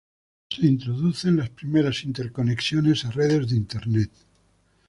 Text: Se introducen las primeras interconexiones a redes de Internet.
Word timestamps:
Se 0.49 0.65
introducen 0.65 1.35
las 1.35 1.51
primeras 1.51 2.03
interconexiones 2.05 3.05
a 3.05 3.11
redes 3.11 3.47
de 3.51 3.55
Internet. 3.55 4.09